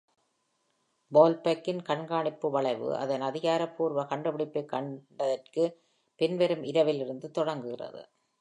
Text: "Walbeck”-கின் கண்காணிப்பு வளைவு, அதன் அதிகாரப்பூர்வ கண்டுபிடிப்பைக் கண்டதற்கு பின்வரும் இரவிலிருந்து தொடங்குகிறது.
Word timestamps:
"Walbeck”-கின் 1.11 1.81
கண்காணிப்பு 1.81 2.49
வளைவு, 2.51 2.95
அதன் 2.95 3.21
அதிகாரப்பூர்வ 3.21 4.05
கண்டுபிடிப்பைக் 4.05 4.71
கண்டதற்கு 4.73 5.65
பின்வரும் 6.19 6.63
இரவிலிருந்து 6.63 7.29
தொடங்குகிறது. 7.31 8.03